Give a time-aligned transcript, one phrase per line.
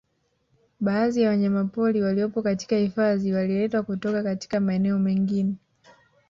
[0.79, 5.55] Baadhi ya wanyamapori waliopo katika hifadhi waliletwa kutoka katika maeneo mengine